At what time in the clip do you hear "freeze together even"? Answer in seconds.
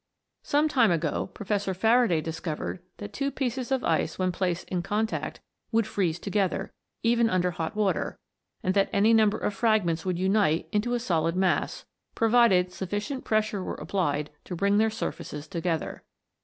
5.85-7.29